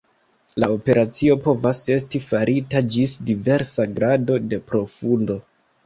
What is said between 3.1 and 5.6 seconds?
diversa grado de profundo.